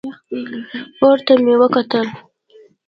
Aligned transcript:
پورته 0.97 1.33
مې 1.43 1.53
وکتل. 1.61 2.07